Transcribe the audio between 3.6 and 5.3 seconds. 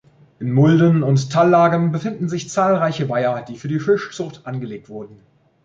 die Fischzucht angelegt wurden.